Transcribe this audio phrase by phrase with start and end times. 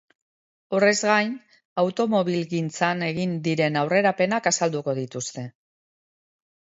[0.75, 1.33] Horrez gain,
[1.81, 5.45] automobilgintzan egin diren aurrerapenak azalduko dituzte.